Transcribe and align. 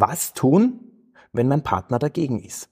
Was 0.00 0.32
tun, 0.32 0.78
wenn 1.32 1.48
mein 1.48 1.64
Partner 1.64 1.98
dagegen 1.98 2.38
ist? 2.38 2.68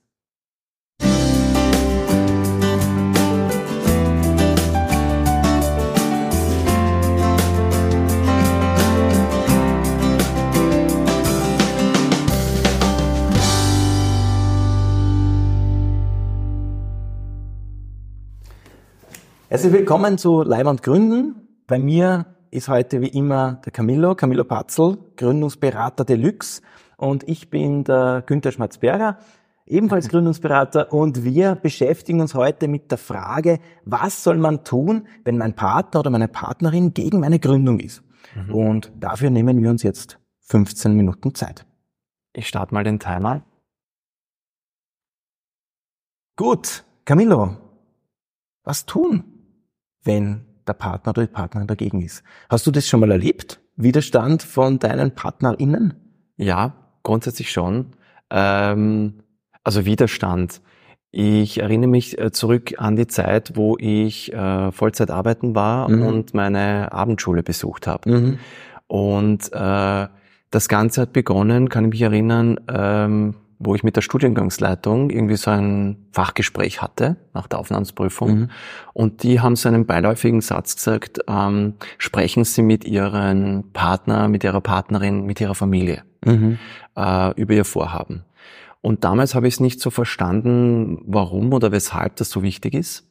Herzlich 19.49 19.73
willkommen 19.73 20.17
zu 20.17 20.43
Leib 20.43 20.81
Gründen. 20.81 21.35
Bei 21.67 21.77
mir 21.77 22.37
ist 22.51 22.69
heute 22.69 23.01
wie 23.01 23.09
immer 23.09 23.59
der 23.65 23.73
Camillo, 23.73 24.15
Camillo 24.15 24.45
Patzel, 24.45 24.97
Gründungsberater 25.17 26.05
Deluxe 26.05 26.61
und 26.97 27.27
ich 27.29 27.49
bin 27.49 27.83
der 27.83 28.23
Günther 28.25 28.51
Schmatzberger, 28.51 29.17
ebenfalls 29.65 30.09
Gründungsberater 30.09 30.91
und 30.91 31.23
wir 31.23 31.55
beschäftigen 31.55 32.19
uns 32.19 32.33
heute 32.33 32.67
mit 32.67 32.91
der 32.91 32.97
Frage, 32.97 33.59
was 33.85 34.23
soll 34.23 34.37
man 34.37 34.63
tun, 34.63 35.07
wenn 35.23 35.37
mein 35.37 35.55
Partner 35.55 36.01
oder 36.01 36.09
meine 36.09 36.27
Partnerin 36.27 36.93
gegen 36.93 37.19
meine 37.19 37.39
Gründung 37.39 37.79
ist? 37.79 38.03
Mhm. 38.35 38.53
Und 38.53 38.91
dafür 38.99 39.29
nehmen 39.29 39.61
wir 39.61 39.69
uns 39.69 39.83
jetzt 39.83 40.19
15 40.41 40.93
Minuten 40.93 41.33
Zeit. 41.35 41.65
Ich 42.33 42.47
starte 42.47 42.73
mal 42.73 42.83
den 42.83 42.99
Timer. 42.99 43.43
Gut, 46.35 46.83
Camillo, 47.05 47.57
was 48.63 48.85
tun, 48.85 49.23
wenn 50.03 50.45
der 50.67 50.73
Partner 50.73 51.11
oder 51.11 51.25
die 51.25 51.31
Partnerin 51.33 51.67
dagegen 51.67 52.01
ist. 52.01 52.23
Hast 52.49 52.67
du 52.67 52.71
das 52.71 52.87
schon 52.87 52.99
mal 52.99 53.11
erlebt? 53.11 53.59
Widerstand 53.75 54.43
von 54.43 54.79
deinen 54.79 55.15
PartnerInnen? 55.15 55.95
Ja, 56.35 56.86
grundsätzlich 57.07 57.51
schon. 57.51 57.93
Ähm, 58.29 59.13
also 59.63 59.85
Widerstand. 59.85 60.61
Ich 61.11 61.59
erinnere 61.59 61.89
mich 61.89 62.19
äh, 62.19 62.31
zurück 62.31 62.75
an 62.77 62.97
die 62.97 63.07
Zeit, 63.07 63.53
wo 63.55 63.77
ich 63.79 64.33
äh, 64.33 64.71
Vollzeit 64.71 65.09
arbeiten 65.09 65.55
war 65.55 65.89
mhm. 65.89 66.05
und 66.05 66.33
meine 66.33 66.91
Abendschule 66.91 67.43
besucht 67.43 67.87
habe. 67.87 68.09
Mhm. 68.09 68.39
Und 68.87 69.51
äh, 69.53 70.07
das 70.51 70.67
Ganze 70.67 71.01
hat 71.01 71.13
begonnen, 71.13 71.69
kann 71.69 71.85
ich 71.85 71.91
mich 71.91 72.01
erinnern, 72.01 72.59
ähm, 72.67 73.35
wo 73.59 73.73
ich 73.73 73.83
mit 73.83 73.95
der 73.95 74.01
Studiengangsleitung 74.01 75.09
irgendwie 75.09 75.35
so 75.35 75.51
ein 75.51 76.07
Fachgespräch 76.11 76.81
hatte 76.81 77.17
nach 77.33 77.47
der 77.47 77.59
Aufnahmsprüfung. 77.59 78.39
Mhm. 78.39 78.49
Und 78.93 79.23
die 79.23 79.39
haben 79.39 79.55
so 79.55 79.67
einen 79.67 79.85
beiläufigen 79.85 80.41
Satz 80.41 80.75
gesagt, 80.75 81.19
ähm, 81.27 81.73
sprechen 81.97 82.43
Sie 82.43 82.61
mit 82.61 82.85
Ihren 82.85 83.71
Partner, 83.73 84.27
mit 84.27 84.43
Ihrer 84.43 84.61
Partnerin, 84.61 85.25
mit 85.25 85.41
Ihrer 85.41 85.55
Familie 85.55 86.03
mhm. 86.25 86.59
äh, 86.95 87.31
über 87.39 87.53
Ihr 87.53 87.65
Vorhaben. 87.65 88.23
Und 88.81 89.03
damals 89.03 89.33
habe 89.33 89.47
ich 89.47 89.55
es 89.55 89.59
nicht 89.59 89.81
so 89.81 89.89
verstanden, 89.89 90.99
warum 91.05 91.51
oder 91.51 91.71
weshalb 91.71 92.15
das 92.17 92.29
so 92.29 92.43
wichtig 92.43 92.73
ist. 92.73 93.05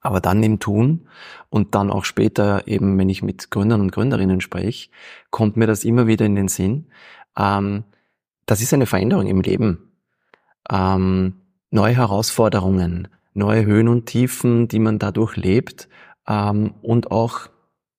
Aber 0.00 0.20
dann 0.20 0.42
im 0.42 0.58
Tun 0.58 1.06
und 1.48 1.76
dann 1.76 1.88
auch 1.88 2.04
später 2.04 2.66
eben, 2.66 2.98
wenn 2.98 3.08
ich 3.08 3.22
mit 3.22 3.52
Gründern 3.52 3.80
und 3.80 3.92
Gründerinnen 3.92 4.40
spreche, 4.40 4.90
kommt 5.30 5.56
mir 5.56 5.68
das 5.68 5.84
immer 5.84 6.08
wieder 6.08 6.26
in 6.26 6.34
den 6.34 6.48
Sinn. 6.48 6.88
Ähm, 7.38 7.84
das 8.46 8.60
ist 8.60 8.72
eine 8.74 8.86
Veränderung 8.86 9.26
im 9.26 9.40
Leben. 9.40 9.92
Ähm, 10.70 11.34
neue 11.70 11.96
Herausforderungen, 11.96 13.08
neue 13.34 13.64
Höhen 13.64 13.88
und 13.88 14.06
Tiefen, 14.06 14.68
die 14.68 14.78
man 14.78 14.98
dadurch 14.98 15.36
lebt 15.36 15.88
ähm, 16.28 16.74
und 16.82 17.10
auch 17.10 17.48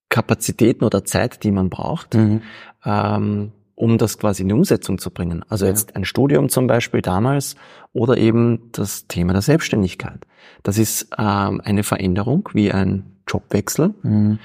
Kapazitäten 0.08 0.84
oder 0.84 1.04
Zeit, 1.04 1.42
die 1.42 1.50
man 1.50 1.70
braucht, 1.70 2.14
mhm. 2.14 2.42
ähm, 2.84 3.52
um 3.74 3.98
das 3.98 4.18
quasi 4.18 4.42
in 4.42 4.48
die 4.48 4.54
Umsetzung 4.54 4.98
zu 4.98 5.10
bringen. 5.10 5.44
Also 5.48 5.66
jetzt 5.66 5.90
ja. 5.90 5.96
ein 5.96 6.04
Studium 6.04 6.48
zum 6.48 6.68
Beispiel 6.68 7.02
damals 7.02 7.56
oder 7.92 8.16
eben 8.16 8.70
das 8.72 9.08
Thema 9.08 9.32
der 9.32 9.42
Selbstständigkeit. 9.42 10.24
Das 10.62 10.78
ist 10.78 11.08
ähm, 11.18 11.60
eine 11.64 11.82
Veränderung 11.82 12.48
wie 12.52 12.70
ein 12.70 13.16
Jobwechsel, 13.26 13.94
mhm. 14.02 14.38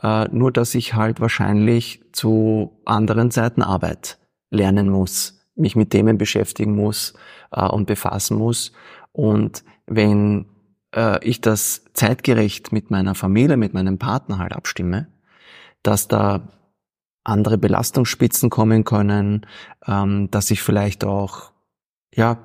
äh, 0.00 0.28
nur 0.28 0.52
dass 0.52 0.74
ich 0.74 0.94
halt 0.94 1.20
wahrscheinlich 1.20 2.02
zu 2.12 2.78
anderen 2.84 3.32
Seiten 3.32 3.62
Arbeit 3.62 4.18
lernen 4.50 4.88
muss, 4.88 5.35
mich 5.56 5.76
mit 5.76 5.90
Themen 5.90 6.18
beschäftigen 6.18 6.74
muss 6.74 7.14
äh, 7.50 7.66
und 7.66 7.86
befassen 7.86 8.36
muss. 8.36 8.72
Und 9.12 9.64
wenn 9.86 10.46
äh, 10.94 11.24
ich 11.24 11.40
das 11.40 11.84
zeitgerecht 11.94 12.72
mit 12.72 12.90
meiner 12.90 13.14
Familie, 13.14 13.56
mit 13.56 13.74
meinem 13.74 13.98
Partner 13.98 14.38
halt 14.38 14.52
abstimme, 14.52 15.08
dass 15.82 16.08
da 16.08 16.48
andere 17.24 17.58
Belastungsspitzen 17.58 18.50
kommen 18.50 18.84
können, 18.84 19.46
ähm, 19.86 20.30
dass 20.30 20.50
ich 20.50 20.62
vielleicht 20.62 21.04
auch, 21.04 21.52
ja, 22.14 22.38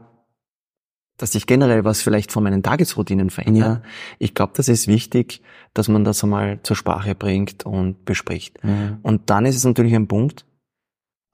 dass 1.18 1.34
sich 1.34 1.46
generell 1.46 1.86
was 1.86 2.02
vielleicht 2.02 2.32
von 2.32 2.44
meinen 2.44 2.64
Tagesroutinen 2.64 3.30
verändert. 3.30 3.84
Ja. 3.84 3.90
Ich 4.18 4.34
glaube, 4.34 4.54
das 4.56 4.68
ist 4.68 4.88
wichtig, 4.88 5.44
dass 5.76 5.88
man 5.88 6.04
das 6.04 6.24
einmal 6.24 6.60
zur 6.64 6.76
Sprache 6.76 7.14
bringt 7.14 7.64
und 7.64 8.06
bespricht. 8.06 8.58
Ja. 8.64 8.98
Und 9.04 9.30
dann 9.30 9.46
ist 9.46 9.56
es 9.56 9.64
natürlich 9.64 9.94
ein 9.94 10.08
Punkt, 10.08 10.46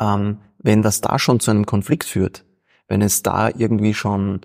ähm, 0.02 0.40
wenn 0.68 0.82
das 0.82 1.00
da 1.00 1.18
schon 1.18 1.40
zu 1.40 1.50
einem 1.50 1.66
Konflikt 1.66 2.04
führt, 2.04 2.44
wenn 2.90 3.02
es 3.02 3.24
da 3.24 3.50
irgendwie 3.50 3.94
schon, 3.94 4.42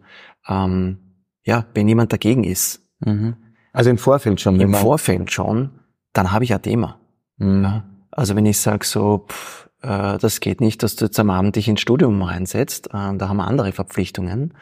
ähm, 0.48 0.98
ja, 1.44 1.66
wenn 1.74 1.88
jemand 1.88 2.12
dagegen 2.12 2.44
ist. 2.44 2.80
Mhm. 3.00 3.34
Also 3.72 3.90
im 3.90 3.98
Vorfeld 3.98 4.40
schon. 4.40 4.60
Im 4.60 4.72
Vorfeld 4.72 5.32
schon, 5.32 5.70
dann 6.12 6.30
habe 6.30 6.44
ich 6.44 6.54
ein 6.54 6.62
Thema. 6.62 7.00
Mhm. 7.38 7.64
Ja. 7.64 7.84
Also 8.12 8.36
wenn 8.36 8.46
ich 8.46 8.60
sage 8.60 8.86
so, 8.86 9.26
pff, 9.28 9.68
äh, 9.82 10.16
das 10.18 10.38
geht 10.38 10.60
nicht, 10.60 10.84
dass 10.84 10.94
du 10.94 11.06
jetzt 11.06 11.18
am 11.18 11.30
Abend 11.30 11.56
dich 11.56 11.66
ins 11.66 11.80
Studium 11.80 12.22
reinsetzt, 12.22 12.88
äh, 12.88 13.16
da 13.16 13.28
haben 13.28 13.38
wir 13.38 13.48
andere 13.48 13.72
Verpflichtungen. 13.72 14.54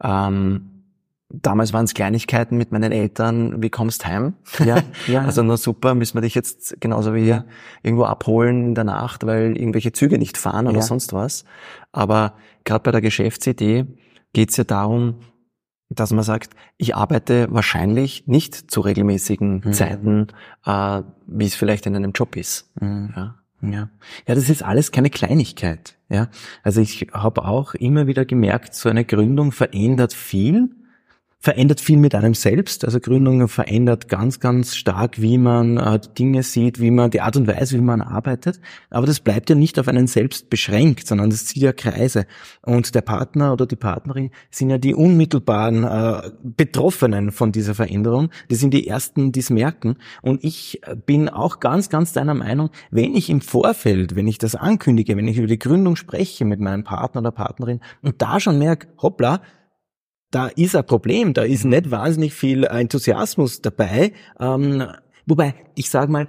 Ähm, 0.00 0.77
Damals 1.30 1.74
waren 1.74 1.84
es 1.84 1.92
Kleinigkeiten 1.92 2.56
mit 2.56 2.72
meinen 2.72 2.90
Eltern, 2.90 3.62
wie 3.62 3.68
kommst 3.68 4.06
heim? 4.06 4.34
Ja, 4.64 4.78
ja. 5.06 5.24
Also 5.24 5.42
nur 5.42 5.58
super, 5.58 5.94
müssen 5.94 6.14
wir 6.14 6.22
dich 6.22 6.34
jetzt 6.34 6.80
genauso 6.80 7.14
wie 7.14 7.26
ja. 7.26 7.44
irgendwo 7.82 8.04
abholen 8.04 8.68
in 8.68 8.74
der 8.74 8.84
Nacht, 8.84 9.26
weil 9.26 9.56
irgendwelche 9.56 9.92
Züge 9.92 10.18
nicht 10.18 10.38
fahren 10.38 10.66
oder 10.66 10.76
ja. 10.76 10.82
sonst 10.82 11.12
was. 11.12 11.44
Aber 11.92 12.34
gerade 12.64 12.82
bei 12.82 12.92
der 12.92 13.02
Geschäftsidee 13.02 13.86
geht 14.32 14.50
es 14.50 14.56
ja 14.56 14.64
darum, 14.64 15.16
dass 15.90 16.12
man 16.12 16.24
sagt, 16.24 16.50
ich 16.78 16.96
arbeite 16.96 17.48
wahrscheinlich 17.50 18.26
nicht 18.26 18.70
zu 18.70 18.80
regelmäßigen 18.80 19.62
mhm. 19.64 19.72
Zeiten, 19.72 20.26
äh, 20.64 21.02
wie 21.26 21.46
es 21.46 21.54
vielleicht 21.54 21.84
in 21.86 21.94
einem 21.94 22.12
Job 22.12 22.36
ist. 22.36 22.70
Mhm. 22.80 23.12
Ja. 23.14 23.34
Ja. 23.60 23.90
ja, 24.28 24.34
das 24.36 24.48
ist 24.48 24.62
alles 24.62 24.92
keine 24.92 25.10
Kleinigkeit. 25.10 25.96
Ja, 26.08 26.28
also 26.62 26.80
ich 26.80 27.08
habe 27.12 27.44
auch 27.44 27.74
immer 27.74 28.06
wieder 28.06 28.24
gemerkt, 28.24 28.74
so 28.74 28.88
eine 28.88 29.04
Gründung 29.04 29.50
verändert 29.50 30.14
viel 30.14 30.70
verändert 31.40 31.80
viel 31.80 31.98
mit 31.98 32.14
einem 32.16 32.34
selbst. 32.34 32.84
Also 32.84 32.98
Gründung 32.98 33.46
verändert 33.46 34.08
ganz, 34.08 34.40
ganz 34.40 34.74
stark, 34.74 35.22
wie 35.22 35.38
man 35.38 35.76
äh, 35.76 36.00
Dinge 36.18 36.42
sieht, 36.42 36.80
wie 36.80 36.90
man 36.90 37.10
die 37.10 37.20
Art 37.20 37.36
und 37.36 37.46
Weise, 37.46 37.76
wie 37.76 37.82
man 37.82 38.00
arbeitet. 38.00 38.60
Aber 38.90 39.06
das 39.06 39.20
bleibt 39.20 39.48
ja 39.48 39.54
nicht 39.54 39.78
auf 39.78 39.86
einen 39.86 40.08
selbst 40.08 40.50
beschränkt, 40.50 41.06
sondern 41.06 41.30
das 41.30 41.46
zieht 41.46 41.62
ja 41.62 41.72
Kreise. 41.72 42.26
Und 42.62 42.94
der 42.94 43.02
Partner 43.02 43.52
oder 43.52 43.66
die 43.66 43.76
Partnerin 43.76 44.30
sind 44.50 44.70
ja 44.70 44.78
die 44.78 44.94
unmittelbaren 44.94 45.84
äh, 45.84 46.30
Betroffenen 46.42 47.30
von 47.30 47.52
dieser 47.52 47.76
Veränderung. 47.76 48.30
Die 48.50 48.56
sind 48.56 48.74
die 48.74 48.88
ersten, 48.88 49.30
die 49.30 49.40
es 49.40 49.50
merken. 49.50 49.96
Und 50.22 50.42
ich 50.42 50.80
bin 51.06 51.28
auch 51.28 51.60
ganz, 51.60 51.88
ganz 51.88 52.12
deiner 52.12 52.34
Meinung, 52.34 52.70
wenn 52.90 53.14
ich 53.14 53.30
im 53.30 53.40
Vorfeld, 53.40 54.16
wenn 54.16 54.26
ich 54.26 54.38
das 54.38 54.56
ankündige, 54.56 55.16
wenn 55.16 55.28
ich 55.28 55.38
über 55.38 55.46
die 55.46 55.58
Gründung 55.58 55.94
spreche 55.94 56.44
mit 56.44 56.58
meinem 56.58 56.82
Partner 56.82 57.20
oder 57.20 57.30
Partnerin 57.30 57.78
und 58.02 58.20
da 58.20 58.40
schon 58.40 58.58
merke, 58.58 58.88
hoppla, 59.00 59.40
da 60.30 60.48
ist 60.48 60.76
ein 60.76 60.86
Problem, 60.86 61.34
da 61.34 61.42
ist 61.42 61.64
nicht 61.64 61.90
wahnsinnig 61.90 62.34
viel 62.34 62.64
Enthusiasmus 62.64 63.62
dabei. 63.62 64.12
Ähm, 64.38 64.84
wobei, 65.26 65.54
ich 65.74 65.90
sage 65.90 66.12
mal, 66.12 66.28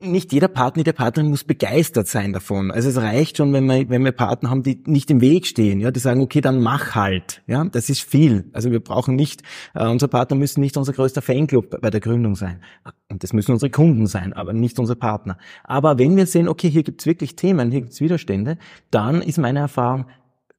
nicht 0.00 0.32
jeder 0.32 0.46
Partner, 0.46 0.84
der 0.84 0.92
Partnerin 0.92 1.28
muss 1.28 1.42
begeistert 1.42 2.06
sein 2.06 2.32
davon. 2.32 2.70
Also 2.70 2.88
es 2.88 2.98
reicht 2.98 3.36
schon, 3.36 3.52
wenn 3.52 3.66
wir, 3.66 3.88
wenn 3.88 4.04
wir 4.04 4.12
Partner 4.12 4.50
haben, 4.50 4.62
die 4.62 4.80
nicht 4.86 5.10
im 5.10 5.20
Weg 5.20 5.44
stehen, 5.44 5.80
ja, 5.80 5.90
die 5.90 5.98
sagen, 5.98 6.20
okay, 6.20 6.40
dann 6.40 6.62
mach 6.62 6.94
halt, 6.94 7.42
ja, 7.48 7.64
das 7.64 7.90
ist 7.90 8.02
viel. 8.02 8.48
Also 8.52 8.70
wir 8.70 8.78
brauchen 8.78 9.16
nicht, 9.16 9.42
äh, 9.74 9.88
unsere 9.88 10.08
Partner 10.08 10.36
müssen 10.36 10.60
nicht 10.60 10.76
unser 10.76 10.92
größter 10.92 11.20
Fanclub 11.20 11.80
bei 11.80 11.90
der 11.90 12.00
Gründung 12.00 12.36
sein. 12.36 12.62
Und 13.08 13.24
das 13.24 13.32
müssen 13.32 13.50
unsere 13.50 13.70
Kunden 13.70 14.06
sein, 14.06 14.32
aber 14.34 14.52
nicht 14.52 14.78
unsere 14.78 14.96
Partner. 14.96 15.36
Aber 15.64 15.98
wenn 15.98 16.16
wir 16.16 16.26
sehen, 16.26 16.46
okay, 16.48 16.70
hier 16.70 16.84
gibt's 16.84 17.04
wirklich 17.04 17.34
Themen, 17.34 17.72
hier 17.72 17.80
gibt's 17.80 18.00
Widerstände, 18.00 18.56
dann 18.92 19.20
ist 19.20 19.38
meine 19.38 19.58
Erfahrung, 19.58 20.06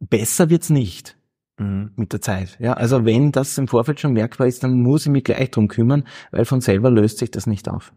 besser 0.01 0.49
wird's 0.49 0.69
nicht. 0.69 1.18
Mhm. 1.59 1.91
mit 1.95 2.13
der 2.13 2.21
Zeit. 2.21 2.57
Ja, 2.59 2.73
also 2.73 3.05
wenn 3.05 3.31
das 3.31 3.57
im 3.57 3.67
Vorfeld 3.67 3.99
schon 3.99 4.13
merkbar 4.13 4.47
ist, 4.47 4.63
dann 4.63 4.81
muss 4.81 5.05
ich 5.05 5.11
mich 5.11 5.23
gleich 5.23 5.51
drum 5.51 5.67
kümmern, 5.67 6.05
weil 6.31 6.45
von 6.45 6.61
selber 6.61 6.89
löst 6.89 7.19
sich 7.19 7.31
das 7.31 7.47
nicht 7.47 7.69
auf. 7.69 7.93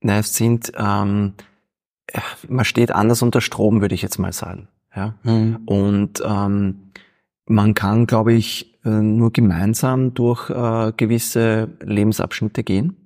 Na, 0.00 0.18
es 0.18 0.34
sind, 0.34 0.72
ähm, 0.76 1.34
man 2.48 2.64
steht 2.64 2.92
anders 2.92 3.22
unter 3.22 3.40
Strom, 3.40 3.80
würde 3.80 3.94
ich 3.94 4.02
jetzt 4.02 4.18
mal 4.18 4.32
sagen. 4.32 4.68
Ja, 4.94 5.14
mhm. 5.24 5.56
und 5.66 6.22
ähm, 6.24 6.92
man 7.44 7.74
kann, 7.74 8.06
glaube 8.06 8.32
ich, 8.32 8.80
äh, 8.84 8.88
nur 8.88 9.32
gemeinsam 9.32 10.14
durch 10.14 10.48
äh, 10.50 10.92
gewisse 10.96 11.68
Lebensabschnitte 11.80 12.64
gehen. 12.64 12.96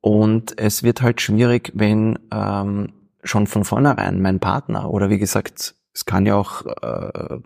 Und 0.00 0.58
es 0.58 0.82
wird 0.82 1.02
halt 1.02 1.20
schwierig, 1.20 1.72
wenn 1.74 2.18
ähm, 2.30 2.92
schon 3.22 3.46
von 3.46 3.64
vornherein 3.64 4.22
mein 4.22 4.38
Partner 4.38 4.90
oder 4.90 5.10
wie 5.10 5.18
gesagt 5.18 5.74
es 5.94 6.04
kann 6.04 6.26
ja 6.26 6.34
auch, 6.34 6.66
äh, 6.66 7.38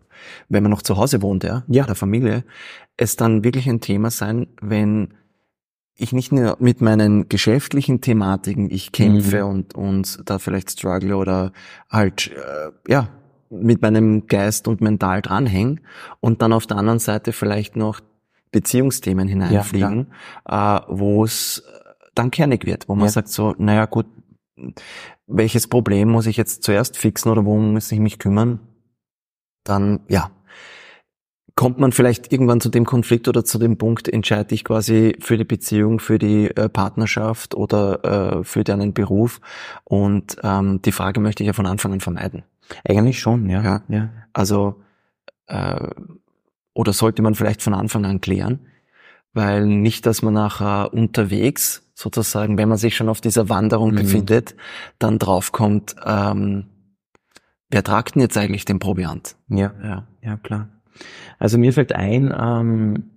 wenn 0.49 0.63
man 0.63 0.71
noch 0.71 0.83
zu 0.83 0.97
Hause 0.97 1.23
wohnt, 1.23 1.45
ja, 1.45 1.65
ja, 1.69 1.85
der 1.85 1.95
Familie, 1.95 2.45
es 2.97 3.17
dann 3.17 3.45
wirklich 3.45 3.69
ein 3.69 3.81
Thema 3.81 4.11
sein, 4.11 4.49
wenn 4.61 5.15
ich 5.95 6.13
nicht 6.13 6.33
nur 6.33 6.57
mit 6.61 6.81
meinen 6.81 7.29
geschäftlichen 7.29 8.01
Thematiken 8.01 8.71
ich 8.71 8.93
kämpfe 8.93 9.45
mhm. 9.45 9.51
und 9.51 9.75
und 9.75 10.31
da 10.31 10.39
vielleicht 10.39 10.71
struggle 10.71 11.17
oder 11.17 11.53
halt 11.91 12.31
äh, 12.31 12.71
ja 12.91 13.09
mit 13.51 13.83
meinem 13.83 14.27
Geist 14.27 14.69
und 14.69 14.81
mental 14.81 15.23
dranhängen 15.23 15.81
und 16.21 16.41
dann 16.41 16.53
auf 16.53 16.67
der 16.67 16.77
anderen 16.77 17.01
Seite 17.01 17.33
vielleicht 17.33 17.77
noch 17.77 18.01
Beziehungsthemen 18.53 19.27
hineinfliegen, 19.29 20.07
ja, 20.49 20.79
äh, 20.79 20.81
wo 20.89 21.25
es 21.25 21.65
dann 22.15 22.31
kernig 22.31 22.65
wird, 22.65 22.89
wo 22.89 22.95
man 22.95 23.07
ja. 23.07 23.13
sagt 23.13 23.29
so, 23.29 23.55
naja 23.59 23.87
gut, 23.87 24.07
welches 25.29 25.69
Problem 25.69 26.09
muss 26.09 26.27
ich 26.27 26.37
jetzt 26.37 26.63
zuerst 26.63 26.97
fixen 26.97 27.31
oder 27.31 27.45
worum 27.45 27.75
muss 27.75 27.93
ich 27.93 28.01
mich 28.01 28.19
kümmern, 28.19 28.61
dann 29.65 30.01
ja, 30.09 30.31
kommt 31.55 31.79
man 31.79 31.93
vielleicht 31.93 32.33
irgendwann 32.33 32.61
zu 32.61 32.69
dem 32.69 32.85
Konflikt 32.85 33.29
oder 33.29 33.45
zu 33.45 33.59
dem 33.59 33.77
Punkt, 33.79 34.09
entscheide 34.09 34.55
ich 34.55 34.65
quasi 34.65 35.17
für 35.21 35.37
die 35.37 35.45
Beziehung, 35.45 36.01
für 36.01 36.19
die 36.19 36.47
äh, 36.57 36.69
Partnerschaft 36.69 37.55
oder 37.55 38.39
äh, 38.39 38.45
für 38.45 38.65
deinen 38.65 38.95
Beruf. 38.95 39.41
Und 39.85 40.37
ähm, 40.43 40.81
die 40.83 40.93
Frage 40.93 41.21
möchte 41.21 41.43
ich 41.43 41.49
ja 41.49 41.53
von 41.53 41.67
Anfang 41.67 41.93
an 41.93 42.01
vermeiden. 42.01 42.45
Eigentlich 42.85 43.19
schon, 43.19 43.51
ja. 43.51 43.63
ja. 43.63 43.83
ja. 43.89 44.09
Also 44.33 44.83
äh, 45.49 45.89
oder 46.75 46.93
sollte 46.93 47.23
man 47.23 47.35
vielleicht 47.35 47.61
von 47.61 47.75
Anfang 47.75 48.05
an 48.07 48.21
klären, 48.21 48.61
weil 49.33 49.67
nicht, 49.67 50.07
dass 50.07 50.23
man 50.23 50.35
nachher 50.35 50.95
unterwegs 50.95 51.88
sozusagen, 51.99 52.59
wenn 52.59 52.69
man 52.69 52.79
sich 52.79 52.95
schon 52.95 53.09
auf 53.09 53.21
dieser 53.21 53.49
Wanderung 53.49 53.91
mhm. 53.91 53.97
befindet, 53.97 54.55
dann 55.01 55.19
draufkommt, 55.19 55.97
ähm, 56.07 56.67
wer 57.71 57.83
tragt 57.83 58.15
denn 58.15 58.23
jetzt 58.23 58.39
eigentlich 58.39 58.65
den 58.65 58.79
Proviant? 58.79 59.35
Ja, 59.49 59.73
ja, 59.83 60.07
ja, 60.23 60.37
klar. 60.37 60.69
Also 61.41 61.59
mir 61.59 61.73
fällt 61.73 61.93
ein, 61.93 62.33
ähm, 62.39 63.11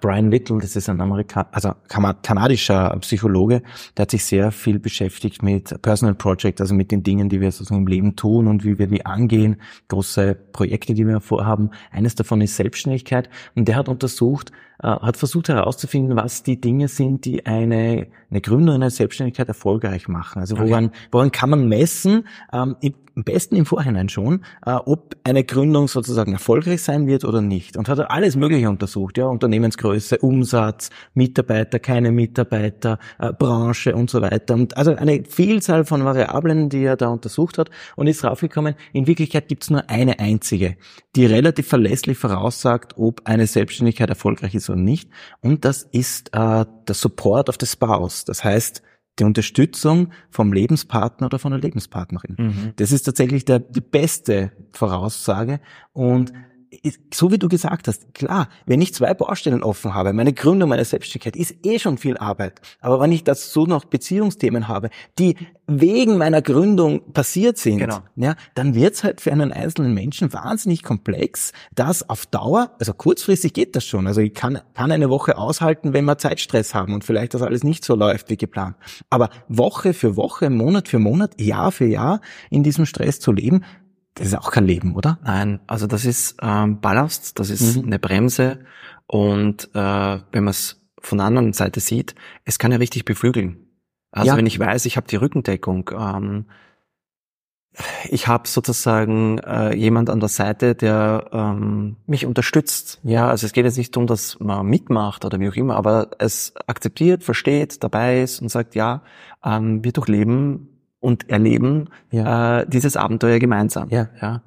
Brian 0.00 0.32
Little, 0.32 0.58
das 0.58 0.74
ist 0.74 0.88
ein 0.88 1.00
Amerika 1.00 1.46
also 1.52 1.72
kanadischer 1.88 2.96
Psychologe, 3.00 3.62
der 3.96 4.02
hat 4.02 4.10
sich 4.10 4.24
sehr 4.24 4.50
viel 4.50 4.80
beschäftigt 4.80 5.44
mit 5.44 5.80
Personal 5.80 6.16
Project, 6.16 6.60
also 6.60 6.74
mit 6.74 6.90
den 6.90 7.04
Dingen, 7.04 7.28
die 7.28 7.40
wir 7.40 7.52
sozusagen 7.52 7.82
im 7.82 7.86
Leben 7.86 8.16
tun 8.16 8.48
und 8.48 8.64
wie 8.64 8.80
wir 8.80 8.88
die 8.88 9.06
angehen, 9.06 9.60
große 9.86 10.34
Projekte, 10.34 10.94
die 10.94 11.06
wir 11.06 11.20
vorhaben. 11.20 11.70
Eines 11.92 12.16
davon 12.16 12.40
ist 12.40 12.56
Selbstständigkeit 12.56 13.30
und 13.54 13.68
der 13.68 13.76
hat 13.76 13.88
untersucht, 13.88 14.50
äh, 14.82 14.88
hat 14.88 15.16
versucht 15.16 15.50
herauszufinden, 15.50 16.16
was 16.16 16.42
die 16.42 16.60
Dinge 16.60 16.88
sind, 16.88 17.24
die 17.24 17.46
eine, 17.46 18.08
eine 18.28 18.40
Gründerin 18.40 18.82
eine 18.82 18.90
Selbstständigkeit 18.90 19.46
erfolgreich 19.46 20.08
machen. 20.08 20.40
Also 20.40 20.58
woran, 20.58 20.90
woran 21.12 21.30
kann 21.30 21.50
man 21.50 21.68
messen, 21.68 22.26
ähm, 22.52 22.74
am 23.16 23.24
besten 23.24 23.56
im 23.56 23.64
Vorhinein 23.64 24.10
schon, 24.10 24.44
äh, 24.64 24.72
ob 24.72 25.16
eine 25.24 25.42
Gründung 25.42 25.88
sozusagen 25.88 26.32
erfolgreich 26.32 26.82
sein 26.82 27.06
wird 27.06 27.24
oder 27.24 27.40
nicht. 27.40 27.76
Und 27.78 27.88
hat 27.88 27.98
alles 28.10 28.36
Mögliche 28.36 28.68
untersucht, 28.68 29.16
ja, 29.16 29.24
Unternehmensgröße, 29.76 30.18
Umsatz, 30.18 30.90
Mitarbeiter, 31.14 31.78
keine 31.78 32.10
Mitarbeiter, 32.10 32.98
äh, 33.18 33.32
Branche 33.32 33.94
und 33.94 34.10
so 34.10 34.20
weiter. 34.22 34.54
Und 34.54 34.76
also 34.76 34.94
eine 34.94 35.24
Vielzahl 35.24 35.84
von 35.84 36.04
Variablen, 36.04 36.68
die 36.68 36.84
er 36.84 36.96
da 36.96 37.08
untersucht 37.08 37.58
hat 37.58 37.70
und 37.96 38.06
ist 38.06 38.22
draufgekommen, 38.22 38.74
in 38.92 39.06
Wirklichkeit 39.06 39.48
gibt 39.48 39.64
es 39.64 39.70
nur 39.70 39.88
eine 39.88 40.18
einzige, 40.18 40.76
die 41.14 41.26
relativ 41.26 41.68
verlässlich 41.68 42.18
voraussagt, 42.18 42.94
ob 42.96 43.22
eine 43.24 43.46
Selbstständigkeit 43.46 44.08
erfolgreich 44.08 44.54
ist 44.54 44.70
oder 44.70 44.80
nicht. 44.80 45.10
Und 45.40 45.64
das 45.64 45.82
ist 45.92 46.28
äh, 46.32 46.64
der 46.88 46.94
Support 46.94 47.48
of 47.48 47.56
the 47.60 47.66
Spouse. 47.66 48.24
Das 48.24 48.44
heißt, 48.44 48.82
die 49.18 49.24
Unterstützung 49.24 50.12
vom 50.28 50.52
Lebenspartner 50.52 51.28
oder 51.28 51.38
von 51.38 51.50
der 51.50 51.60
Lebenspartnerin. 51.60 52.36
Mhm. 52.38 52.72
Das 52.76 52.92
ist 52.92 53.04
tatsächlich 53.04 53.46
der, 53.46 53.60
die 53.60 53.80
beste 53.80 54.52
Voraussage. 54.72 55.60
Und 55.94 56.34
so 57.12 57.30
wie 57.30 57.38
du 57.38 57.48
gesagt 57.48 57.88
hast, 57.88 58.14
klar, 58.14 58.48
wenn 58.66 58.80
ich 58.80 58.94
zwei 58.94 59.14
Baustellen 59.14 59.62
offen 59.62 59.94
habe, 59.94 60.12
meine 60.12 60.32
Gründung, 60.32 60.68
meine 60.68 60.84
Selbstständigkeit 60.84 61.36
ist 61.36 61.54
eh 61.64 61.78
schon 61.78 61.98
viel 61.98 62.16
Arbeit. 62.16 62.60
Aber 62.80 63.00
wenn 63.00 63.12
ich 63.12 63.24
dazu 63.24 63.66
noch 63.66 63.84
Beziehungsthemen 63.84 64.68
habe, 64.68 64.90
die 65.18 65.36
wegen 65.66 66.16
meiner 66.16 66.42
Gründung 66.42 67.12
passiert 67.12 67.58
sind, 67.58 67.78
genau. 67.78 67.98
ja, 68.16 68.36
dann 68.54 68.74
wird's 68.74 69.02
halt 69.02 69.20
für 69.20 69.32
einen 69.32 69.52
einzelnen 69.52 69.94
Menschen 69.94 70.32
wahnsinnig 70.32 70.82
komplex, 70.82 71.52
das 71.74 72.08
auf 72.08 72.26
Dauer, 72.26 72.72
also 72.78 72.92
kurzfristig 72.92 73.52
geht 73.52 73.74
das 73.74 73.84
schon. 73.84 74.06
Also 74.06 74.20
ich 74.20 74.34
kann, 74.34 74.60
kann 74.74 74.92
eine 74.92 75.10
Woche 75.10 75.38
aushalten, 75.38 75.92
wenn 75.92 76.04
wir 76.04 76.18
Zeitstress 76.18 76.74
haben 76.74 76.94
und 76.94 77.04
vielleicht 77.04 77.34
das 77.34 77.42
alles 77.42 77.64
nicht 77.64 77.84
so 77.84 77.94
läuft 77.94 78.30
wie 78.30 78.36
geplant. 78.36 78.76
Aber 79.10 79.30
Woche 79.48 79.92
für 79.92 80.16
Woche, 80.16 80.50
Monat 80.50 80.88
für 80.88 80.98
Monat, 80.98 81.40
Jahr 81.40 81.72
für 81.72 81.86
Jahr 81.86 82.20
in 82.50 82.62
diesem 82.62 82.86
Stress 82.86 83.20
zu 83.20 83.32
leben, 83.32 83.64
das 84.16 84.28
ist 84.28 84.34
auch 84.34 84.50
kein 84.50 84.66
Leben, 84.66 84.94
oder? 84.94 85.18
Nein, 85.24 85.60
also 85.66 85.86
das 85.86 86.04
ist 86.04 86.36
ähm, 86.42 86.80
Ballast, 86.80 87.38
das 87.38 87.50
ist 87.50 87.76
mhm. 87.76 87.84
eine 87.84 87.98
Bremse 87.98 88.60
und 89.06 89.68
äh, 89.74 90.18
wenn 90.32 90.44
man 90.44 90.48
es 90.48 90.82
von 90.98 91.18
der 91.18 91.26
anderen 91.26 91.52
Seite 91.52 91.80
sieht, 91.80 92.14
es 92.44 92.58
kann 92.58 92.72
ja 92.72 92.78
richtig 92.78 93.04
beflügeln. 93.04 93.66
Also 94.10 94.30
ja. 94.30 94.36
wenn 94.36 94.46
ich 94.46 94.58
weiß, 94.58 94.86
ich 94.86 94.96
habe 94.96 95.06
die 95.06 95.16
Rückendeckung, 95.16 95.90
ähm, 95.92 96.46
ich 98.08 98.26
habe 98.26 98.48
sozusagen 98.48 99.38
äh, 99.40 99.74
jemand 99.74 100.08
an 100.08 100.20
der 100.20 100.30
Seite, 100.30 100.74
der 100.74 101.28
ähm, 101.32 101.96
mich 102.06 102.24
unterstützt. 102.24 103.00
Ja, 103.02 103.28
also 103.28 103.44
es 103.44 103.52
geht 103.52 103.66
jetzt 103.66 103.76
nicht 103.76 103.94
darum, 103.94 104.06
dass 104.06 104.40
man 104.40 104.66
mitmacht 104.66 105.26
oder 105.26 105.38
wie 105.40 105.48
auch 105.50 105.56
immer, 105.56 105.76
aber 105.76 106.10
es 106.18 106.54
akzeptiert, 106.66 107.22
versteht, 107.22 107.84
dabei 107.84 108.22
ist 108.22 108.40
und 108.40 108.48
sagt, 108.48 108.74
ja, 108.74 109.02
ähm, 109.44 109.84
wir 109.84 109.92
durchleben 109.92 110.75
und 111.06 111.30
erleben 111.30 111.88
ja. 112.10 112.62
äh, 112.62 112.66
dieses 112.68 112.96
Abenteuer 112.96 113.38
gemeinsam. 113.38 113.90
Ja. 113.90 114.08
Ja. 114.20 114.42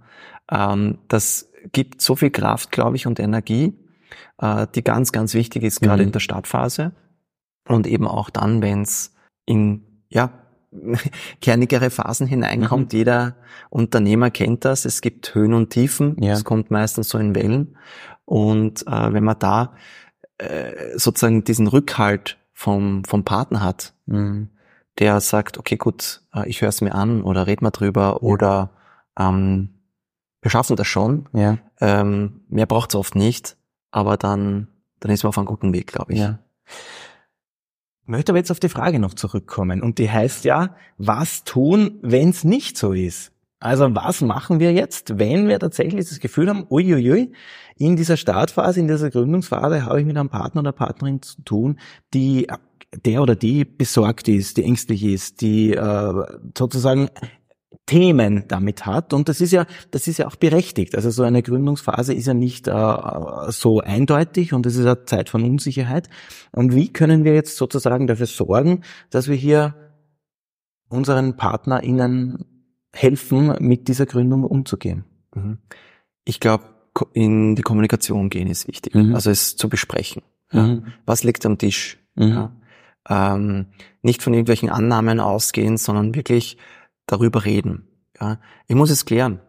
Ähm, 0.52 0.98
das 1.08 1.50
gibt 1.72 2.02
so 2.02 2.18
viel 2.18 2.32
Kraft, 2.32 2.74
glaube 2.74 2.98
ich, 2.98 3.08
und 3.08 3.18
Energie, 3.18 3.80
äh, 4.40 4.68
die 4.76 4.84
ganz, 4.84 5.14
ganz 5.14 5.34
wichtig 5.34 5.64
ist, 5.64 5.80
gerade 5.80 6.02
mhm. 6.02 6.08
in 6.08 6.12
der 6.12 6.20
Startphase. 6.20 6.92
Und 7.66 7.88
eben 7.88 8.06
auch 8.06 8.30
dann, 8.30 8.62
wenn 8.62 8.82
es 8.82 9.16
in 9.46 9.86
ja, 10.10 10.34
kernigere 11.42 11.92
Phasen 11.92 12.28
hineinkommt. 12.28 12.92
Mhm. 12.92 12.98
Jeder 12.98 13.36
Unternehmer 13.70 14.30
kennt 14.30 14.66
das. 14.66 14.84
Es 14.84 15.00
gibt 15.00 15.34
Höhen 15.34 15.54
und 15.54 15.70
Tiefen. 15.70 16.22
Es 16.22 16.44
kommt 16.44 16.72
meistens 16.72 17.08
so 17.08 17.18
in 17.20 17.36
Wellen. 17.36 17.78
Und 18.26 18.86
äh, 18.86 19.14
wenn 19.14 19.24
man 19.24 19.40
da 19.40 19.76
äh, 20.40 20.98
sozusagen 20.98 21.46
diesen 21.46 21.68
Rückhalt 21.68 22.38
vom, 22.52 23.06
vom 23.06 23.24
Partner 23.24 23.64
hat, 23.64 23.94
mhm 24.08 24.50
der 25.00 25.22
sagt, 25.22 25.58
okay, 25.58 25.78
gut, 25.78 26.22
äh, 26.34 26.48
ich 26.48 26.62
höre 26.62 26.70
es 26.70 26.82
mir 26.82 26.94
an 26.94 27.24
oder 27.24 27.48
red 27.48 27.62
mal 27.62 27.72
drüber 27.72 28.02
ja. 28.02 28.16
oder 28.18 28.72
ähm, 29.18 29.70
wir 30.42 30.52
schaffen 30.52 30.76
das 30.76 30.88
schon. 30.88 31.28
Ja. 31.34 31.58
Ähm, 31.80 32.42
mehr 32.50 32.66
braucht 32.66 32.92
es 32.92 32.96
oft 32.96 33.16
nicht, 33.16 33.58
aber 33.92 34.18
dann, 34.18 34.68
dann 35.00 35.12
ist 35.12 35.24
man 35.24 35.30
auf 35.30 35.38
einem 35.38 35.48
guten 35.48 35.74
Weg, 35.74 35.88
glaube 35.88 36.14
ich. 36.14 36.20
Ja. 36.20 36.40
Ich 38.04 38.08
möchte 38.08 38.32
aber 38.32 38.40
jetzt 38.40 38.52
auf 38.52 38.60
die 38.60 38.70
Frage 38.70 39.00
noch 39.00 39.14
zurückkommen 39.14 39.82
und 39.82 40.00
die 40.00 40.10
heißt 40.10 40.44
ja, 40.44 40.76
was 40.98 41.44
tun, 41.44 42.00
wenn 42.02 42.30
es 42.30 42.44
nicht 42.44 42.78
so 42.78 42.94
ist? 42.94 43.32
Also 43.62 43.94
was 43.94 44.22
machen 44.22 44.60
wir 44.60 44.72
jetzt, 44.72 45.20
wenn 45.20 45.50
wir 45.50 45.60
tatsächlich 45.60 46.08
das 46.08 46.20
Gefühl 46.22 46.50
haben, 46.50 46.66
uiuiui, 46.70 47.34
in 47.76 47.96
dieser 47.98 48.16
Startphase, 48.16 48.80
in 48.80 48.88
dieser 48.88 49.10
Gründungsphase 49.10 49.86
habe 49.86 50.00
ich 50.00 50.08
mit 50.08 50.18
einem 50.18 50.30
Partner 50.30 50.62
oder 50.62 50.72
Partnerin 50.72 51.22
zu 51.22 51.42
tun, 51.44 51.80
die 52.14 52.48
der 52.94 53.22
oder 53.22 53.36
die 53.36 53.66
besorgt 53.66 54.28
ist, 54.28 54.58
die 54.58 54.64
ängstlich 54.64 55.04
ist, 55.04 55.42
die 55.42 55.74
äh, 55.74 56.14
sozusagen 56.58 57.10
Themen 57.86 58.46
damit 58.48 58.86
hat 58.86 59.14
und 59.14 59.30
das 59.30 59.42
ist 59.42 59.52
ja 59.52 59.66
das 59.92 60.08
ist 60.08 60.20
ja 60.20 60.28
auch 60.28 60.36
berechtigt. 60.36 60.96
Also 60.96 61.10
so 61.10 61.24
eine 61.24 61.42
Gründungsphase 61.42 62.14
ist 62.14 62.28
ja 62.28 62.34
nicht 62.34 62.68
äh, 62.68 62.98
so 63.50 63.80
eindeutig 63.80 64.54
und 64.54 64.66
es 64.66 64.76
ist 64.76 64.86
ja 64.86 65.06
Zeit 65.06 65.30
von 65.30 65.44
Unsicherheit. 65.44 66.08
Und 66.52 66.76
wie 66.76 66.94
können 66.94 67.24
wir 67.24 67.34
jetzt 67.34 67.58
sozusagen 67.58 68.06
dafür 68.06 68.28
sorgen, 68.28 68.84
dass 69.10 69.28
wir 69.28 69.36
hier 69.36 69.74
unseren 70.90 71.36
PartnerInnen 71.36 72.46
helfen, 72.94 73.56
mit 73.60 73.88
dieser 73.88 74.06
Gründung 74.06 74.44
umzugehen? 74.44 75.06
Mhm. 75.34 75.58
Ich 76.26 76.40
glaube, 76.40 76.66
in 77.14 77.56
die 77.56 77.64
Kommunikation 77.64 78.30
gehen 78.30 78.48
ist 78.48 78.68
wichtig. 78.68 78.94
Mhm. 78.94 79.16
Also 79.16 79.32
es 79.32 79.56
zu 79.56 79.68
besprechen. 79.68 80.22
Ja. 80.52 80.64
Mhm. 80.64 80.86
Was 81.08 81.24
liegt 81.24 81.44
am 81.46 81.58
Tisch? 81.58 81.98
Mhm. 82.16 82.28
Ja 82.28 82.59
ähm, 83.10 83.68
nicht 84.02 84.22
von 84.22 84.34
irgendwelchen 84.34 84.70
Annahmen 84.70 85.20
ausgehen, 85.20 85.78
sondern 85.78 86.16
wirklich 86.16 86.58
darüber 87.06 87.46
reden. 87.46 87.88
Ja. 88.20 88.40
Ich 88.68 88.76
muss 88.76 88.90
es 88.90 89.06
klären. 89.06 89.40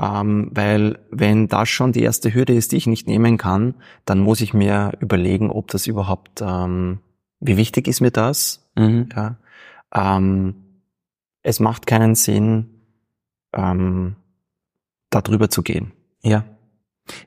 Ähm, 0.00 0.50
weil 0.52 0.98
wenn 1.10 1.48
das 1.48 1.68
schon 1.68 1.92
die 1.92 2.02
erste 2.02 2.32
Hürde 2.32 2.54
ist, 2.54 2.72
die 2.72 2.76
ich 2.76 2.86
nicht 2.86 3.08
nehmen 3.08 3.36
kann, 3.36 3.74
dann 4.04 4.20
muss 4.20 4.40
ich 4.40 4.54
mir 4.54 4.92
überlegen, 5.00 5.50
ob 5.50 5.68
das 5.68 5.86
überhaupt, 5.86 6.40
ähm, 6.40 7.00
wie 7.40 7.56
wichtig 7.56 7.88
ist 7.88 8.00
mir 8.00 8.12
das? 8.12 8.68
Mhm. 8.76 9.08
Ja. 9.14 9.38
Ähm, 9.92 10.54
es 11.42 11.58
macht 11.60 11.86
keinen 11.86 12.14
Sinn, 12.14 12.82
ähm, 13.52 14.16
darüber 15.10 15.48
zu 15.48 15.62
gehen. 15.62 15.92
Ja. 16.22 16.44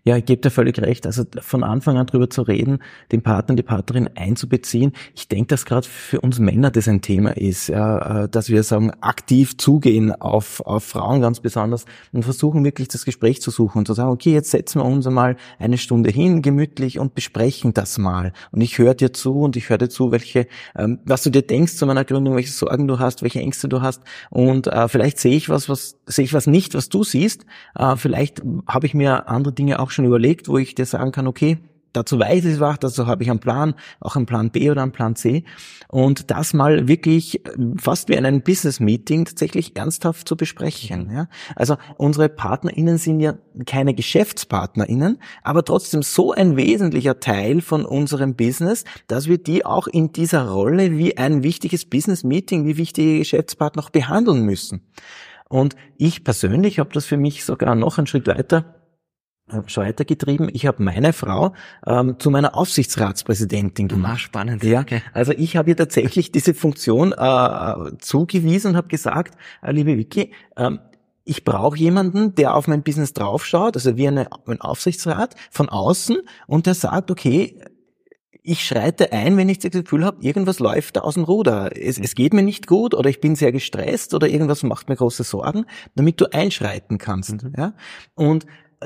Ja, 0.04 0.18
ich 0.18 0.26
gebe 0.26 0.42
dir 0.42 0.52
völlig 0.52 0.80
recht. 0.80 1.06
Also 1.06 1.24
von 1.42 1.64
Anfang 1.64 1.98
an 1.98 2.08
drüber 2.08 2.30
zu 2.30 2.42
reden, 2.42 2.80
den 3.12 3.22
Partner, 3.22 3.56
die 3.56 3.64
Partnerin 3.64 4.10
einzubeziehen. 4.16 4.94
Ich 5.16 5.28
denke, 5.28 5.48
dass 5.48 5.66
gerade 5.66 5.88
für 5.88 6.22
uns 6.22 6.40
Männer 6.40 6.72
das 6.72 6.88
ein 6.88 7.02
Thema 7.02 7.36
ist, 7.38 7.68
ja, 7.68 8.24
äh, 8.24 8.30
dass 8.30 8.50
wir 8.50 8.64
sagen, 8.64 8.92
aktiv 9.02 9.58
zugehen 9.58 10.12
auf, 10.12 10.62
auf 10.62 10.84
Frauen 10.84 11.22
ganz 11.22 11.40
besonders 11.40 11.86
und 12.12 12.24
versuchen 12.24 12.64
wirklich 12.64 12.88
das 12.88 13.06
Gespräch 13.06 13.42
zu 13.42 13.52
suchen 13.52 13.80
und 13.80 13.88
zu 13.88 13.94
sagen, 13.94 14.10
okay, 14.10 14.34
jetzt 14.34 14.52
setzen 14.52 14.80
wir 14.80 14.86
uns 14.86 15.08
einmal 15.08 15.38
eine 15.60 15.78
Stunde 15.78 16.10
hin, 16.10 16.42
gemütlich 16.42 17.00
und 17.00 17.16
besprechen 17.16 17.74
das 17.74 17.98
mal. 17.98 18.34
Und 18.52 18.62
ich 18.62 18.78
höre 18.78 18.94
dir 18.94 19.14
zu 19.14 19.40
und 19.40 19.56
ich 19.56 19.70
höre 19.70 19.78
dir 19.78 19.90
zu, 19.90 20.12
welche, 20.12 20.48
ähm, 20.76 21.00
was 21.06 21.24
du 21.24 21.30
dir 21.30 21.42
denkst 21.42 21.76
zu 21.76 21.86
meiner 21.86 22.06
Gründung, 22.06 22.36
welche 22.36 22.52
Sorgen 22.52 22.88
du 22.88 23.00
hast, 23.00 23.22
welche 23.22 23.40
Ängste 23.40 23.70
du 23.70 23.82
hast. 23.82 24.04
Und 24.30 24.68
äh, 24.68 24.88
vielleicht 24.88 25.20
sehe 25.20 25.36
ich 25.36 25.50
was, 25.50 25.70
was 25.70 26.01
sehe 26.12 26.26
ich 26.26 26.34
was 26.34 26.48
nicht, 26.48 26.76
was 26.76 26.90
du 26.90 27.04
siehst. 27.04 27.46
Äh, 27.76 27.96
vielleicht 27.96 28.42
habe 28.68 28.86
ich 28.86 28.94
mir 28.94 29.28
andere 29.30 29.54
Dinge 29.54 29.80
auch 29.80 29.92
schon 29.92 30.06
überlegt, 30.06 30.48
wo 30.48 30.58
ich 30.58 30.76
dir 30.76 30.86
sagen 30.86 31.12
kann, 31.12 31.28
okay, 31.28 31.58
dazu 31.94 32.20
weiß 32.20 32.46
ich 32.46 32.60
was, 32.60 32.80
dazu 32.80 33.08
habe 33.08 33.24
ich 33.24 33.30
einen 33.30 33.40
Plan, 33.40 33.76
auch 34.00 34.16
einen 34.16 34.26
Plan 34.26 34.52
B 34.52 34.70
oder 34.70 34.84
einen 34.84 34.92
Plan 34.92 35.16
C. 35.16 35.44
Und 35.88 36.32
das 36.32 36.54
mal 36.54 36.88
wirklich 36.88 37.46
äh, 37.46 37.52
fast 37.78 38.10
wie 38.10 38.14
in 38.14 38.26
einem 38.26 38.42
Business-Meeting 38.42 39.26
tatsächlich 39.26 39.76
ernsthaft 39.76 40.28
zu 40.28 40.36
besprechen. 40.38 41.12
Ja? 41.14 41.28
Also 41.56 41.78
unsere 41.98 42.30
PartnerInnen 42.30 42.98
sind 42.98 43.20
ja 43.20 43.36
keine 43.66 43.94
GeschäftspartnerInnen, 43.94 45.18
aber 45.44 45.66
trotzdem 45.66 46.02
so 46.02 46.32
ein 46.32 46.56
wesentlicher 46.56 47.20
Teil 47.20 47.62
von 47.62 47.86
unserem 47.86 48.36
Business, 48.36 48.86
dass 49.08 49.28
wir 49.28 49.38
die 49.38 49.66
auch 49.66 49.88
in 49.88 50.14
dieser 50.14 50.48
Rolle 50.50 50.98
wie 50.98 51.18
ein 51.18 51.44
wichtiges 51.44 51.86
Business-Meeting, 51.86 52.66
wie 52.66 52.78
wichtige 52.78 53.20
Geschäftspartner 53.20 53.84
auch 53.84 53.90
behandeln 53.90 54.46
müssen. 54.46 54.82
Und 55.52 55.76
ich 55.98 56.24
persönlich 56.24 56.80
habe 56.80 56.92
das 56.94 57.06
für 57.06 57.18
mich 57.18 57.44
sogar 57.44 57.76
noch 57.76 57.98
einen 57.98 58.08
Schritt 58.08 58.26
weiter 58.26 58.82
schon 59.68 59.86
weitergetrieben. 59.86 60.50
Ich 60.54 60.66
habe 60.66 60.82
meine 60.82 61.12
Frau 61.12 61.54
ähm, 61.86 62.18
zu 62.20 62.32
meiner 62.32 62.56
Aufsichtsratspräsidentin 62.56 63.90
gemacht. 63.90 64.14
Ah, 64.14 64.18
spannend. 64.18 64.64
Ja, 64.64 64.80
okay. 64.80 65.02
also 65.14 65.34
ich 65.34 65.58
habe 65.58 65.72
ihr 65.72 65.76
tatsächlich 65.76 66.32
diese 66.32 66.54
Funktion 66.54 67.12
äh, 67.12 67.98
zugewiesen 68.00 68.72
und 68.72 68.78
habe 68.78 68.88
gesagt, 68.88 69.36
äh, 69.62 69.74
liebe 69.74 69.98
Vicky, 69.98 70.32
ähm, 70.56 70.80
ich 71.26 71.44
brauche 71.44 71.78
jemanden, 71.78 72.34
der 72.34 72.56
auf 72.56 72.68
mein 72.68 72.82
Business 72.82 73.14
draufschaut, 73.14 73.76
also 73.76 73.98
wie 73.98 74.08
eine, 74.08 74.28
ein 74.48 74.62
Aufsichtsrat 74.62 75.36
von 75.52 75.68
außen 75.68 76.18
und 76.48 76.66
der 76.66 76.74
sagt, 76.74 77.12
okay, 77.12 77.60
ich 78.44 78.66
schreite 78.66 79.12
ein, 79.12 79.38
wenn 79.38 79.50
ich 79.50 79.60
das 79.60 79.72
Gefühl 79.72 80.04
habe, 80.04 80.24
irgendwas 80.24 80.60
läuft 80.60 80.96
da 80.96 81.02
aus 81.02 81.14
dem 81.14 81.24
Ruder. 81.24 81.70
Es, 81.76 82.00
es 82.00 82.16
geht 82.16 82.34
mir 82.34 82.42
nicht 82.42 82.66
gut 82.66 82.96
oder 82.96 83.10
ich 83.10 83.22
bin 83.22 83.36
sehr 83.36 83.52
gestresst 83.52 84.14
oder 84.14 84.28
irgendwas 84.28 84.64
macht 84.64 84.90
mir 84.90 84.96
große 84.96 85.24
Sorgen, 85.24 85.66
damit 85.96 86.20
du 86.20 86.34
einschreiten 86.34 86.98
kannst. 86.98 87.44
Mhm. 87.44 87.54
Ja? 87.56 87.74
Und 88.16 88.46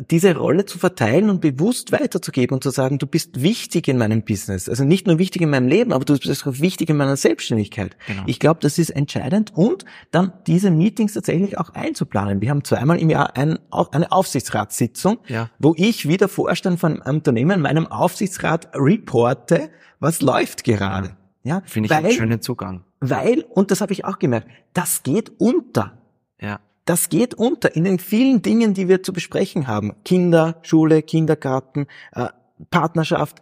diese 0.10 0.36
Rolle 0.36 0.66
zu 0.66 0.78
verteilen 0.78 1.30
und 1.30 1.42
bewusst 1.42 1.92
weiterzugeben 1.92 2.56
und 2.56 2.64
zu 2.64 2.70
sagen, 2.70 2.98
du 2.98 3.08
bist 3.08 3.42
wichtig 3.42 3.88
in 3.88 3.98
meinem 3.98 4.24
Business. 4.24 4.68
Also 4.68 4.84
nicht 4.84 5.08
nur 5.08 5.20
wichtig 5.20 5.42
in 5.42 5.50
meinem 5.50 5.68
Leben, 5.68 5.94
aber 5.94 6.04
du 6.04 6.18
bist 6.18 6.46
auch 6.46 6.60
wichtig 6.60 6.90
in 6.90 6.98
meiner 6.98 7.16
Selbstständigkeit. 7.16 7.96
Genau. 8.08 8.24
Ich 8.26 8.40
glaube, 8.40 8.60
das 8.62 8.78
ist 8.78 8.90
entscheidend 8.90 9.54
und 9.56 9.86
dann 10.12 10.34
diese 10.48 10.72
Meetings 10.72 11.14
tatsächlich 11.14 11.58
auch 11.58 11.70
einzuplanen. 11.70 12.42
Wir 12.42 12.50
haben 12.50 12.64
zweimal 12.64 13.00
im 13.00 13.10
Jahr 13.10 13.38
ein, 13.38 13.58
eine 13.92 14.12
Aufsichtsratssitzung, 14.12 15.20
ja. 15.28 15.50
wo 15.60 15.74
ich 15.78 16.08
wie 16.08 16.18
der 16.18 16.28
Vorstand 16.28 16.80
von 16.80 17.02
einem 17.02 17.18
Unternehmen 17.18 17.62
meinem 17.62 17.88
Aufsichtsrat 17.88 18.70
reporte, 18.76 19.70
was 20.00 20.22
läuft 20.22 20.64
gerade. 20.64 21.16
Ja, 21.44 21.62
finde 21.66 21.88
ich 21.88 21.92
weil, 21.92 22.06
einen 22.06 22.12
schönen 22.12 22.42
Zugang. 22.42 22.84
Weil, 23.00 23.46
und 23.50 23.72
das 23.72 23.82
habe 23.82 23.94
ich 23.94 24.04
auch 24.04 24.20
gemerkt, 24.20 24.48
das 24.74 25.04
geht 25.04 25.32
unter. 25.40 25.98
Ja. 26.42 26.60
Das 26.86 27.10
geht 27.10 27.34
unter 27.34 27.76
in 27.76 27.84
den 27.84 28.00
vielen 28.00 28.42
Dingen, 28.42 28.76
die 28.76 28.88
wir 28.88 29.02
zu 29.02 29.12
besprechen 29.12 29.68
haben. 29.68 29.94
Kinder, 30.06 30.60
Schule, 30.62 31.02
Kindergarten, 31.02 31.88
äh, 32.14 32.28
Partnerschaft. 32.70 33.42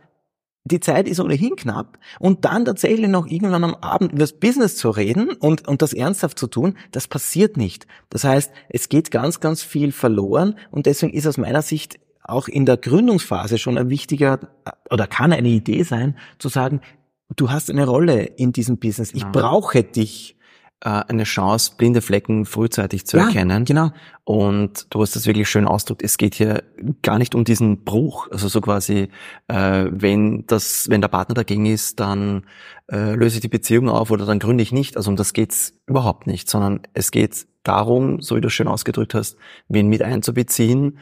Die 0.65 0.79
Zeit 0.79 1.09
ist 1.09 1.19
ohnehin 1.19 1.57
knapp 1.57 1.99
und 2.19 2.45
dann 2.45 2.63
tatsächlich 2.63 3.09
noch 3.09 3.27
irgendwann 3.27 3.65
am 3.65 3.75
Abend 3.75 4.13
über 4.13 4.21
das 4.21 4.39
Business 4.39 4.77
zu 4.77 4.91
reden 4.91 5.31
und, 5.31 5.67
und 5.67 5.81
das 5.81 5.91
ernsthaft 5.91 6.39
zu 6.39 6.47
tun, 6.47 6.77
das 6.91 7.09
passiert 7.09 7.57
nicht. 7.57 7.85
Das 8.09 8.23
heißt, 8.23 8.49
es 8.69 8.87
geht 8.87 9.11
ganz, 9.11 9.41
ganz 9.41 9.61
viel 9.61 9.91
verloren 9.91 10.55
und 10.71 10.85
deswegen 10.85 11.11
ist 11.11 11.27
aus 11.27 11.37
meiner 11.37 11.61
Sicht 11.61 11.99
auch 12.23 12.47
in 12.47 12.65
der 12.65 12.77
Gründungsphase 12.77 13.57
schon 13.57 13.77
ein 13.77 13.89
wichtiger 13.89 14.39
oder 14.89 15.05
kann 15.05 15.33
eine 15.33 15.49
Idee 15.49 15.83
sein, 15.83 16.17
zu 16.39 16.47
sagen, 16.47 16.79
du 17.35 17.51
hast 17.51 17.69
eine 17.69 17.85
Rolle 17.85 18.23
in 18.23 18.53
diesem 18.53 18.77
Business. 18.77 19.11
Ich 19.13 19.25
brauche 19.25 19.83
dich 19.83 20.37
eine 20.89 21.23
Chance, 21.23 21.73
blinde 21.77 22.01
Flecken 22.01 22.45
frühzeitig 22.45 23.05
zu 23.05 23.17
ja, 23.17 23.25
erkennen. 23.25 23.65
Genau. 23.65 23.91
Und 24.25 24.87
du 24.89 25.01
hast 25.01 25.15
das 25.15 25.25
wirklich 25.25 25.49
schön 25.49 25.67
ausgedrückt. 25.67 26.03
Es 26.03 26.17
geht 26.17 26.35
hier 26.35 26.63
gar 27.01 27.17
nicht 27.17 27.35
um 27.35 27.45
diesen 27.45 27.83
Bruch. 27.83 28.27
Also 28.31 28.47
so 28.47 28.59
quasi, 28.61 29.09
äh, 29.47 29.85
wenn 29.89 30.45
das, 30.47 30.89
wenn 30.89 31.01
der 31.01 31.07
Partner 31.07 31.35
dagegen 31.35 31.65
ist, 31.65 31.99
dann 31.99 32.43
äh, 32.91 33.15
löse 33.15 33.35
ich 33.35 33.41
die 33.41 33.47
Beziehung 33.47 33.89
auf 33.89 34.11
oder 34.11 34.25
dann 34.25 34.39
gründe 34.39 34.61
ich 34.61 34.71
nicht. 34.71 34.97
Also 34.97 35.09
um 35.09 35.15
das 35.15 35.33
geht's 35.33 35.73
überhaupt 35.85 36.27
nicht, 36.27 36.49
sondern 36.49 36.81
es 36.93 37.11
geht 37.11 37.47
darum, 37.63 38.21
so 38.21 38.35
wie 38.35 38.41
du 38.41 38.49
schön 38.49 38.67
ausgedrückt 38.67 39.13
hast, 39.13 39.37
wen 39.69 39.87
mit 39.87 40.01
einzubeziehen, 40.01 40.99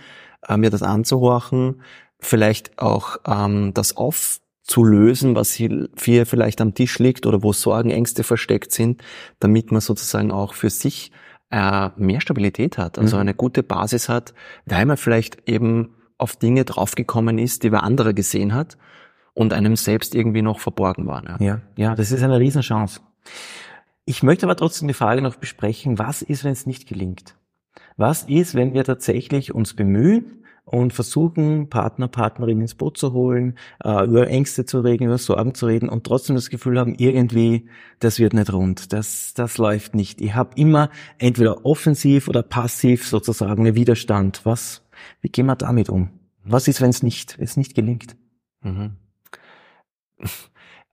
äh, 0.48 0.58
mir 0.58 0.70
das 0.70 0.84
anzuhorchen, 0.84 1.82
vielleicht 2.20 2.78
auch 2.80 3.18
ähm, 3.26 3.74
das 3.74 3.98
auf 3.98 4.40
zu 4.72 4.86
lösen, 4.86 5.36
was 5.36 5.52
hier 5.52 5.90
vielleicht 6.26 6.62
am 6.62 6.74
Tisch 6.74 6.98
liegt 6.98 7.26
oder 7.26 7.44
wo 7.44 7.52
Sorgen, 7.52 7.90
Ängste 7.90 8.24
versteckt 8.24 8.72
sind, 8.72 9.04
damit 9.40 9.70
man 9.70 9.82
sozusagen 9.82 10.32
auch 10.32 10.54
für 10.54 10.70
sich 10.70 11.12
äh, 11.50 11.90
mehr 11.98 12.22
Stabilität 12.22 12.78
hat, 12.78 12.98
also 12.98 13.18
mhm. 13.18 13.22
eine 13.22 13.34
gute 13.34 13.64
Basis 13.64 14.08
hat, 14.08 14.34
weil 14.66 14.86
man 14.86 14.96
vielleicht 14.96 15.50
eben 15.50 15.96
auf 16.18 16.38
Dinge 16.38 16.64
draufgekommen 16.64 17.38
ist, 17.38 17.64
die 17.64 17.74
wer 17.74 17.84
andere 17.84 18.14
gesehen 18.14 18.54
hat 18.54 18.78
und 19.34 19.52
einem 19.52 19.76
selbst 19.76 20.16
irgendwie 20.16 20.42
noch 20.42 20.62
verborgen 20.62 21.06
waren. 21.06 21.26
Ja, 21.26 21.46
ja, 21.46 21.62
ja 21.76 21.96
das 21.96 22.14
ist 22.14 22.24
eine 22.24 22.40
Riesenchance. 22.40 23.02
Ich 24.06 24.24
möchte 24.24 24.46
aber 24.46 24.56
trotzdem 24.56 24.88
die 24.88 24.94
Frage 24.94 25.22
noch 25.22 25.36
besprechen, 25.36 26.00
was 26.00 26.22
ist, 26.22 26.46
wenn 26.46 26.54
es 26.54 26.66
nicht 26.66 26.88
gelingt? 26.88 27.36
Was 27.98 28.24
ist, 28.24 28.56
wenn 28.56 28.74
wir 28.74 28.86
tatsächlich 28.86 29.54
uns 29.54 29.74
bemühen, 29.74 30.41
und 30.64 30.94
versuchen, 30.94 31.70
Partner, 31.70 32.08
Partnerin 32.08 32.62
ins 32.62 32.76
Boot 32.76 32.98
zu 32.98 33.14
holen, 33.14 33.58
äh, 33.84 34.06
über 34.06 34.28
Ängste 34.28 34.66
zu 34.66 34.80
reden, 34.80 35.06
über 35.06 35.18
Sorgen 35.18 35.54
zu 35.54 35.66
reden 35.66 35.90
und 35.90 36.06
trotzdem 36.06 36.36
das 36.36 36.50
Gefühl 36.50 36.80
haben, 36.80 36.96
irgendwie, 36.96 37.68
das 38.00 38.20
wird 38.20 38.34
nicht 38.34 38.54
rund, 38.54 38.94
das, 38.94 39.34
das 39.34 39.58
läuft 39.58 39.96
nicht. 39.96 40.22
Ich 40.22 40.36
habe 40.36 40.52
immer 40.56 40.90
entweder 41.18 41.66
offensiv 41.66 42.28
oder 42.28 42.44
passiv 42.44 43.08
sozusagen 43.08 43.66
einen 43.66 43.76
Widerstand. 43.76 44.42
Was, 44.44 44.84
wie 45.22 45.30
gehen 45.30 45.48
wir 45.48 45.56
damit 45.56 45.90
um? 45.90 46.10
Was 46.44 46.68
ist, 46.68 46.82
wenn 46.82 46.90
es 46.90 47.04
nicht, 47.04 47.38
es 47.40 47.58
nicht 47.58 47.76
gelingt? 47.76 48.16
Mhm. 48.62 48.98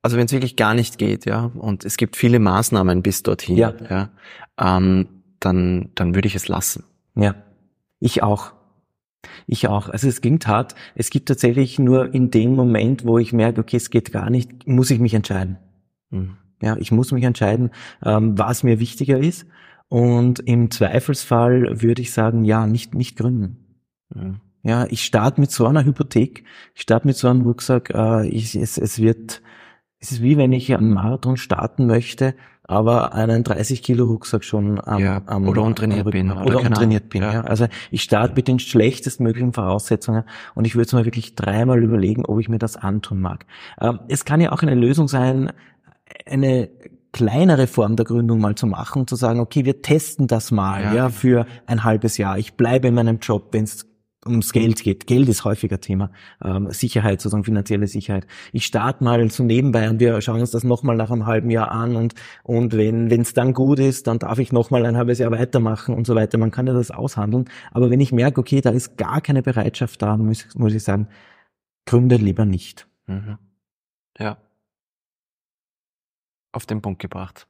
Also 0.00 0.16
wenn 0.16 0.26
es 0.26 0.32
wirklich 0.32 0.56
gar 0.56 0.74
nicht 0.74 0.98
geht, 0.98 1.26
ja, 1.26 1.50
und 1.54 1.84
es 1.84 1.96
gibt 1.96 2.16
viele 2.16 2.38
Maßnahmen 2.38 3.02
bis 3.02 3.22
dorthin, 3.22 3.56
ja, 3.56 3.74
ja 3.90 4.10
ähm, 4.58 5.22
dann, 5.40 5.90
dann 5.94 6.14
würde 6.14 6.28
ich 6.28 6.34
es 6.34 6.48
lassen. 6.48 6.84
Ja, 7.14 7.34
ich 8.00 8.22
auch. 8.22 8.52
Ich 9.46 9.66
auch. 9.68 9.88
Also 9.88 10.08
es 10.08 10.20
klingt 10.20 10.46
hart. 10.46 10.74
Es 10.94 11.10
gibt 11.10 11.28
tatsächlich 11.28 11.78
nur 11.78 12.14
in 12.14 12.30
dem 12.30 12.54
Moment, 12.54 13.04
wo 13.04 13.18
ich 13.18 13.32
merke, 13.32 13.60
okay, 13.60 13.76
es 13.76 13.90
geht 13.90 14.12
gar 14.12 14.30
nicht, 14.30 14.66
muss 14.66 14.90
ich 14.90 15.00
mich 15.00 15.14
entscheiden. 15.14 15.58
Mhm. 16.10 16.36
Ja, 16.62 16.76
ich 16.76 16.90
muss 16.90 17.12
mich 17.12 17.24
entscheiden, 17.24 17.70
ähm, 18.04 18.38
was 18.38 18.62
mir 18.62 18.80
wichtiger 18.80 19.18
ist. 19.18 19.46
Und 19.88 20.40
im 20.40 20.70
Zweifelsfall 20.70 21.80
würde 21.82 22.02
ich 22.02 22.12
sagen, 22.12 22.44
ja, 22.44 22.66
nicht, 22.66 22.94
nicht 22.94 23.16
gründen. 23.16 23.64
Mhm. 24.14 24.40
Ja, 24.62 24.86
ich 24.90 25.04
starte 25.04 25.40
mit 25.40 25.50
so 25.50 25.66
einer 25.66 25.84
Hypothek, 25.84 26.44
ich 26.74 26.82
starte 26.82 27.06
mit 27.06 27.16
so 27.16 27.28
einem 27.28 27.42
Rucksack, 27.42 27.90
äh, 27.94 28.28
ich, 28.28 28.54
es, 28.54 28.76
es 28.76 28.98
wird, 28.98 29.40
es 29.98 30.12
ist 30.12 30.22
wie 30.22 30.36
wenn 30.36 30.52
ich 30.52 30.74
einen 30.74 30.92
Marathon 30.92 31.36
starten 31.36 31.86
möchte 31.86 32.34
aber 32.68 33.14
einen 33.14 33.44
30 33.44 33.82
Kilo 33.82 34.04
Rucksack 34.04 34.44
schon 34.44 34.78
am, 34.86 35.02
ja, 35.02 35.22
am 35.24 35.48
oder 35.48 35.62
untrainiert 35.62 36.06
am 36.06 36.10
bin 36.12 36.30
oder, 36.30 36.46
oder 36.46 36.60
untrainiert 36.60 37.08
bin. 37.08 37.22
Ja. 37.22 37.32
ja. 37.32 37.40
Also 37.40 37.66
ich 37.90 38.02
starte 38.02 38.34
mit 38.36 38.46
den 38.46 38.58
schlechtestmöglichen 38.58 39.54
Voraussetzungen 39.54 40.24
und 40.54 40.66
ich 40.66 40.74
würde 40.74 40.86
es 40.86 40.92
mir 40.92 41.06
wirklich 41.06 41.34
dreimal 41.34 41.82
überlegen, 41.82 42.26
ob 42.26 42.38
ich 42.38 42.50
mir 42.50 42.58
das 42.58 42.76
antun 42.76 43.20
mag. 43.20 43.46
Ähm, 43.80 44.00
es 44.08 44.26
kann 44.26 44.42
ja 44.42 44.52
auch 44.52 44.62
eine 44.62 44.74
Lösung 44.74 45.08
sein, 45.08 45.50
eine 46.26 46.68
kleinere 47.12 47.66
Form 47.66 47.96
der 47.96 48.04
Gründung 48.04 48.38
mal 48.38 48.54
zu 48.54 48.66
machen, 48.66 49.06
zu 49.06 49.16
sagen, 49.16 49.40
okay, 49.40 49.64
wir 49.64 49.80
testen 49.80 50.26
das 50.26 50.50
mal, 50.50 50.82
ja, 50.82 50.94
ja 50.94 51.08
für 51.08 51.46
ein 51.66 51.84
halbes 51.84 52.18
Jahr. 52.18 52.38
Ich 52.38 52.54
bleibe 52.54 52.88
in 52.88 52.94
meinem 52.94 53.18
Job, 53.18 53.48
wenn 53.52 53.64
es 53.64 53.87
ums 54.32 54.52
Geld 54.52 54.82
geht. 54.82 55.06
Geld 55.06 55.28
ist 55.28 55.44
häufiger 55.44 55.80
Thema. 55.80 56.10
Ähm, 56.44 56.70
Sicherheit, 56.70 57.20
sozusagen 57.20 57.44
finanzielle 57.44 57.86
Sicherheit. 57.86 58.26
Ich 58.52 58.66
starte 58.66 59.04
mal 59.04 59.30
so 59.30 59.42
nebenbei 59.42 59.88
und 59.90 60.00
wir 60.00 60.20
schauen 60.20 60.40
uns 60.40 60.50
das 60.50 60.64
nochmal 60.64 60.96
nach 60.96 61.10
einem 61.10 61.26
halben 61.26 61.50
Jahr 61.50 61.70
an 61.70 61.96
und, 61.96 62.14
und 62.42 62.76
wenn 62.76 63.10
es 63.10 63.34
dann 63.34 63.52
gut 63.54 63.78
ist, 63.78 64.06
dann 64.06 64.18
darf 64.18 64.38
ich 64.38 64.52
nochmal 64.52 64.86
ein 64.86 64.96
halbes 64.96 65.18
Jahr 65.18 65.30
weitermachen 65.30 65.94
und 65.94 66.06
so 66.06 66.14
weiter. 66.14 66.38
Man 66.38 66.50
kann 66.50 66.66
ja 66.66 66.72
das 66.72 66.90
aushandeln. 66.90 67.48
Aber 67.70 67.90
wenn 67.90 68.00
ich 68.00 68.12
merke, 68.12 68.40
okay, 68.40 68.60
da 68.60 68.70
ist 68.70 68.96
gar 68.96 69.20
keine 69.20 69.42
Bereitschaft 69.42 70.02
da, 70.02 70.16
muss, 70.16 70.46
muss 70.54 70.74
ich 70.74 70.82
sagen, 70.82 71.08
gründe 71.86 72.16
lieber 72.16 72.44
nicht. 72.44 72.86
Mhm. 73.06 73.38
Ja. 74.18 74.38
Auf 76.52 76.66
den 76.66 76.82
Punkt 76.82 77.00
gebracht. 77.00 77.46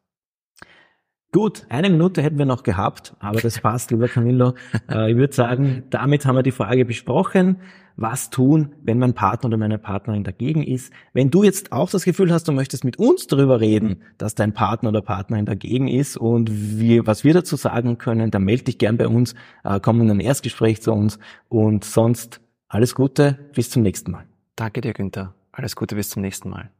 Gut, 1.31 1.67
eine 1.69 1.91
Minute 1.91 2.23
hätten 2.23 2.39
wir 2.39 2.47
noch 2.47 2.63
gehabt, 2.63 3.15
aber 3.19 3.41
das 3.41 3.61
passt, 3.61 3.91
lieber 3.91 4.09
Camillo. 4.09 4.55
Äh, 4.91 5.11
ich 5.11 5.17
würde 5.19 5.35
sagen, 5.35 5.83
damit 5.91 6.25
haben 6.25 6.37
wir 6.37 6.43
die 6.43 6.51
Frage 6.51 6.87
besprochen. 6.87 7.57
Was 7.97 8.31
tun, 8.31 8.75
wenn 8.83 8.99
mein 8.99 9.13
Partner 9.13 9.49
oder 9.49 9.57
meine 9.59 9.77
Partnerin 9.77 10.25
dagegen 10.25 10.63
ist? 10.63 10.93
Wenn 11.13 11.31
du 11.31 11.43
jetzt 11.43 11.73
auch 11.73 11.91
das 11.91 12.05
Gefühl 12.05 12.33
hast, 12.33 12.49
du 12.49 12.53
möchtest 12.53 12.85
mit 12.85 12.99
uns 12.99 13.27
darüber 13.27 13.61
reden, 13.61 14.03
dass 14.17 14.35
dein 14.35 14.55
Partner 14.55 14.91
oder 14.91 15.03
Partnerin 15.03 15.45
dagegen 15.45 15.89
ist 15.89 16.17
und 16.17 16.49
wir, 16.79 17.07
was 17.07 17.25
wir 17.25 17.35
dazu 17.35 17.57
sagen 17.57 17.99
können, 17.99 18.31
dann 18.31 18.45
melde 18.45 18.65
dich 18.65 18.79
gern 18.79 18.97
bei 18.97 19.09
uns, 19.09 19.35
äh, 19.65 19.81
komm 19.81 20.01
in 20.01 20.11
ein 20.11 20.21
Erstgespräch 20.21 20.81
zu 20.81 20.93
uns 20.93 21.19
und 21.49 21.85
sonst 21.85 22.41
alles 22.69 22.95
Gute, 22.95 23.39
bis 23.53 23.69
zum 23.69 23.83
nächsten 23.83 24.13
Mal. 24.13 24.25
Danke 24.57 24.81
dir, 24.81 24.95
Günther. 24.95 25.35
Alles 25.53 25.77
Gute, 25.77 25.97
bis 25.97 26.11
zum 26.11 26.23
nächsten 26.23 26.51
Mal. 26.51 26.71